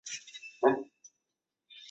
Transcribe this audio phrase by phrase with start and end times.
[0.03, 0.17] 了解
[0.63, 0.89] 更多情况